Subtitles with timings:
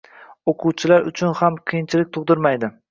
[0.53, 2.75] Oʻquvchilar uchun ham qiyinchilik tugʻdirmaydi.